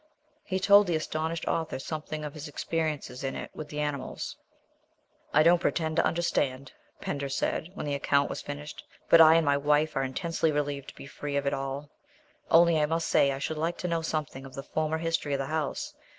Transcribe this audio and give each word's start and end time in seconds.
He 0.43 0.59
told 0.59 0.87
the 0.87 0.95
astonished 0.95 1.45
author 1.47 1.77
something 1.77 2.25
of 2.25 2.33
his 2.33 2.47
experiences 2.47 3.23
in 3.23 3.35
it 3.35 3.51
with 3.53 3.69
the 3.69 3.79
animals. 3.79 4.35
"I 5.31 5.43
don't 5.43 5.61
pretend 5.61 5.95
to 5.97 6.03
understand," 6.03 6.71
Pender 7.01 7.29
said, 7.29 7.69
when 7.75 7.85
the 7.85 7.93
account 7.93 8.27
was 8.27 8.41
finished, 8.41 8.83
"but 9.11 9.21
I 9.21 9.35
and 9.35 9.45
my 9.45 9.57
wife 9.57 9.95
are 9.95 10.01
intensely 10.03 10.51
relieved 10.51 10.87
to 10.89 10.95
be 10.95 11.05
free 11.05 11.37
of 11.37 11.45
it 11.45 11.53
all. 11.53 11.91
Only 12.49 12.81
I 12.81 12.87
must 12.87 13.09
say 13.09 13.31
I 13.31 13.37
should 13.37 13.59
like 13.59 13.77
to 13.77 13.87
know 13.87 14.01
something 14.01 14.43
of 14.43 14.55
the 14.55 14.63
former 14.63 14.97
history 14.97 15.33
of 15.33 15.39
the 15.39 15.45
house. 15.45 15.93